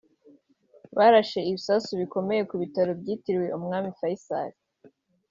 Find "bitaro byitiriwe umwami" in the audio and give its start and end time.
2.61-3.89